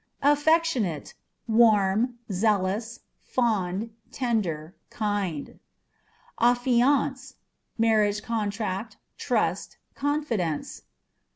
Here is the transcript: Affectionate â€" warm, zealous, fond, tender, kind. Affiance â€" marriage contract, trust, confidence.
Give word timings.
Affectionate 0.23 1.13
â€" 1.13 1.13
warm, 1.53 2.15
zealous, 2.31 3.01
fond, 3.19 3.91
tender, 4.11 4.75
kind. 4.89 5.59
Affiance 6.39 7.21
â€" 7.21 7.35
marriage 7.77 8.23
contract, 8.23 8.97
trust, 9.19 9.77
confidence. 9.93 10.81